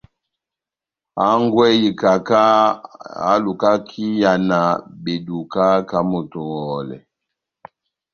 Hangwɛ 1.19 1.65
y'ikaka 1.81 2.41
ehálukaka 3.09 3.95
iyàna 4.09 4.59
beduka 5.03 5.63
ká 5.89 5.97
moto 6.09 6.39
oŋòhòlɛ. 6.55 6.97